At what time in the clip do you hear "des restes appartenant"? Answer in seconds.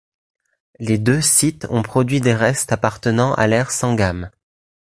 2.21-3.35